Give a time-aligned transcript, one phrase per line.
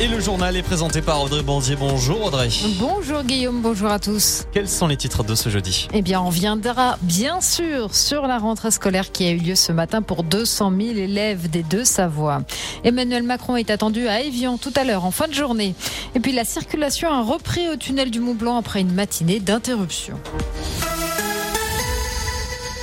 [0.00, 1.74] Et le journal est présenté par Audrey Bandier.
[1.74, 2.50] Bonjour Audrey.
[2.78, 4.44] Bonjour Guillaume, bonjour à tous.
[4.52, 8.38] Quels sont les titres de ce jeudi Eh bien, on viendra bien sûr sur la
[8.38, 12.42] rentrée scolaire qui a eu lieu ce matin pour 200 000 élèves des deux Savoie.
[12.84, 15.74] Emmanuel Macron est attendu à Evian tout à l'heure en fin de journée.
[16.14, 20.14] Et puis la circulation a repris au tunnel du Mont Blanc après une matinée d'interruption.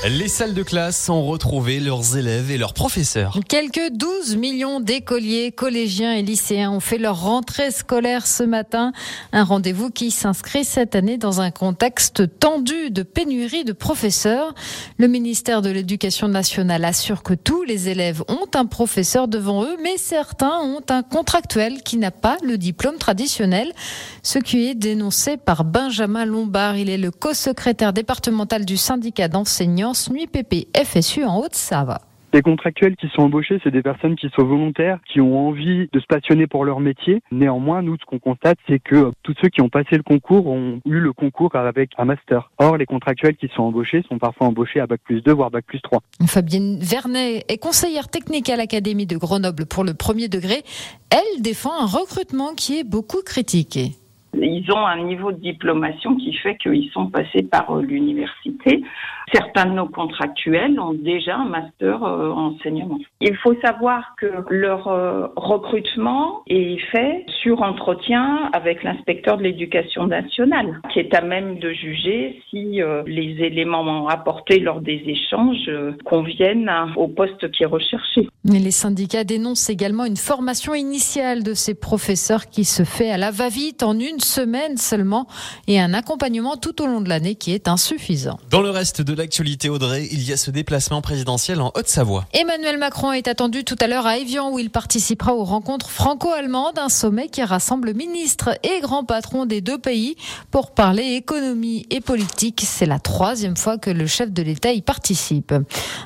[0.08, 3.40] Les salles de classe ont retrouvé leurs élèves et leurs professeurs.
[3.50, 8.92] Quelques 12 millions d'écoliers, collégiens et lycéens ont fait leur rentrée scolaire ce matin.
[9.32, 14.54] Un rendez-vous qui s'inscrit cette année dans un contexte tendu de pénurie de professeurs.
[15.00, 19.76] Le ministère de l'Éducation nationale assure que tous les élèves ont un professeur devant eux,
[19.82, 23.74] mais certains ont un contractuel qui n'a pas le diplôme traditionnel.
[24.22, 26.78] Ce qui est dénoncé par Benjamin Lombard.
[26.78, 32.02] Il est le co-secrétaire départemental du syndicat d'enseignants Nuit PP FSU en Haute-Savoie.
[32.34, 36.00] Les contractuels qui sont embauchés, c'est des personnes qui sont volontaires, qui ont envie de
[36.02, 37.22] se passionner pour leur métier.
[37.32, 40.82] Néanmoins, nous, ce qu'on constate, c'est que tous ceux qui ont passé le concours ont
[40.86, 42.52] eu le concours avec un master.
[42.58, 45.64] Or, les contractuels qui sont embauchés sont parfois embauchés à Bac plus 2, voire Bac
[45.66, 46.02] plus 3.
[46.28, 50.64] Fabienne Vernet est conseillère technique à l'Académie de Grenoble pour le premier degré.
[51.12, 53.94] Elle défend un recrutement qui est beaucoup critiqué.
[54.42, 58.84] Ils ont un niveau de diplomation qui fait qu'ils sont passés par euh, l'université.
[59.34, 63.00] Certains de nos contractuels ont déjà un master euh, en enseignement.
[63.22, 70.08] Il faut savoir que leur euh, recrutement est fait sur entretien avec l'inspecteur de l'éducation
[70.08, 75.70] nationale, qui est à même de juger si les éléments apportés lors des échanges
[76.06, 78.28] conviennent au poste qui est recherché.
[78.44, 83.18] Mais les syndicats dénoncent également une formation initiale de ces professeurs qui se fait à
[83.18, 85.28] la va-vite en une semaine seulement
[85.68, 88.40] et un accompagnement tout au long de l'année qui est insuffisant.
[88.50, 92.26] Dans le reste de l'actualité, Audrey, il y a ce déplacement présidentiel en Haute-Savoie.
[92.34, 96.80] Emmanuel Macron est attendu tout à l'heure à Evian où il participera aux rencontres franco-allemandes,
[96.80, 100.16] un sommet qui rassemble ministres et grands patrons des deux pays
[100.52, 102.64] pour parler économie et politique.
[102.66, 105.54] C'est la troisième fois que le chef de l'État y participe.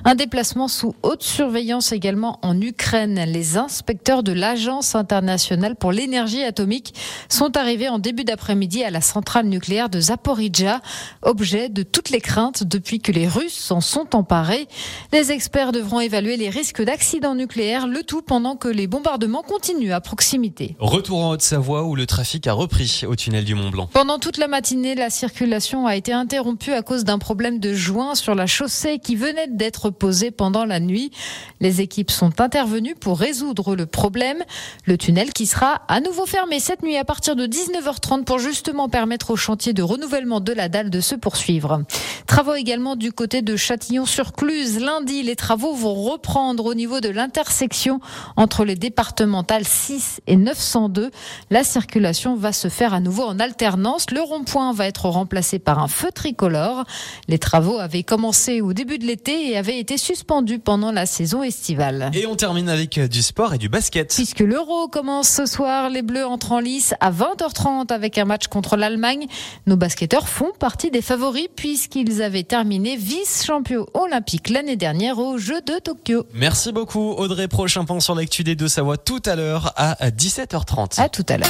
[0.05, 3.23] Un déplacement sous haute surveillance également en Ukraine.
[3.27, 6.93] Les inspecteurs de l'Agence internationale pour l'énergie atomique
[7.29, 10.81] sont arrivés en début d'après-midi à la centrale nucléaire de Zaporizhia,
[11.21, 14.67] objet de toutes les craintes depuis que les Russes s'en sont emparés.
[15.13, 19.91] Les experts devront évaluer les risques d'accident nucléaire, le tout pendant que les bombardements continuent
[19.91, 20.75] à proximité.
[20.79, 23.87] Retour en Haute-Savoie où le trafic a repris au tunnel du Mont Blanc.
[23.93, 28.15] Pendant toute la matinée, la circulation a été interrompue à cause d'un problème de joint
[28.15, 31.11] sur la chaussée qui venait d'être posé pendant la nuit.
[31.59, 34.43] Les équipes sont intervenues pour résoudre le problème.
[34.85, 37.45] Le tunnel qui sera à nouveau fermé cette nuit à partir de
[37.89, 41.83] 19h30 pour justement permettre au chantier de renouvellement de la dalle de se poursuivre.
[42.27, 44.79] Travaux également du côté de Châtillon-sur-Cluse.
[44.79, 47.99] Lundi, les travaux vont reprendre au niveau de l'intersection
[48.35, 51.11] entre les départementales 6 et 902.
[51.49, 54.11] La circulation va se faire à nouveau en alternance.
[54.11, 56.83] Le rond-point va être remplacé par un feu tricolore.
[57.27, 61.41] Les travaux avaient commencé au début de l'été et avaient été suspendus pendant la saison
[61.41, 62.11] estivale.
[62.13, 64.13] Et on termine avec du sport et du basket.
[64.13, 68.47] Puisque l'Euro commence ce soir, les Bleus entrent en lice à 20h30 avec un match
[68.47, 69.25] contre l'Allemagne.
[69.67, 75.61] Nos basketteurs font partie des favoris puisqu'ils avaient terminé vice-champions olympiques l'année dernière aux Jeux
[75.61, 76.25] de Tokyo.
[76.33, 77.47] Merci beaucoup Audrey.
[77.47, 81.01] Prochain point sur l'actu des deux Savoie tout à l'heure à 17h30.
[81.01, 81.49] À tout à l'heure.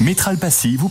[0.00, 0.88] Métral Passy vous